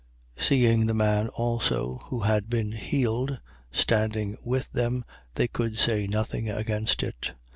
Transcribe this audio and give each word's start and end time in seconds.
4:14. 0.35 0.43
Seeing 0.47 0.87
the 0.87 0.95
man 0.95 1.27
also 1.27 1.99
who 2.05 2.21
had 2.21 2.49
been 2.49 2.71
healed, 2.71 3.39
standing 3.71 4.35
with 4.43 4.71
them, 4.71 5.05
they 5.35 5.47
could 5.47 5.77
say 5.77 6.07
nothing 6.07 6.49
against 6.49 7.03
it. 7.03 7.33